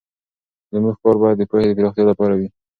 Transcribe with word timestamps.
زموږ 0.73 0.95
کار 1.03 1.15
باید 1.21 1.37
د 1.39 1.43
پوهې 1.49 1.65
د 1.71 1.75
پراختیا 1.77 2.03
لپاره 2.11 2.33
وي. 2.39 2.47